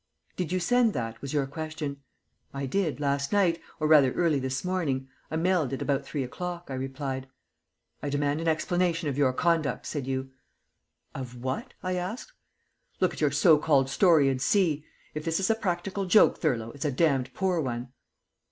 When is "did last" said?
2.65-3.31